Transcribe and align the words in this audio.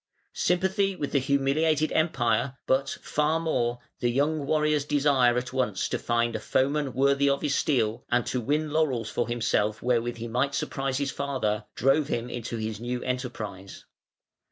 Sympathy 0.33 0.95
with 0.95 1.11
the 1.11 1.19
humiliated 1.19 1.91
Empire, 1.91 2.57
but, 2.65 2.97
far 3.03 3.39
more, 3.39 3.77
the 3.99 4.09
young 4.09 4.47
warrior's 4.47 4.83
desire 4.83 5.37
at 5.37 5.53
once 5.53 5.87
to 5.89 5.99
find 5.99 6.35
"a 6.35 6.39
foeman 6.39 6.93
worthy 6.93 7.29
of 7.29 7.43
his 7.43 7.53
steel", 7.53 8.03
and 8.09 8.25
to 8.25 8.41
win 8.41 8.71
laurels 8.71 9.11
for 9.11 9.27
himself 9.27 9.83
wherewith 9.83 10.17
he 10.17 10.27
might 10.27 10.55
surprise 10.55 10.97
his 10.97 11.11
father, 11.11 11.65
drove 11.75 12.07
him 12.07 12.31
into 12.31 12.57
his 12.57 12.79
new 12.79 13.03
enterprise. 13.03 13.85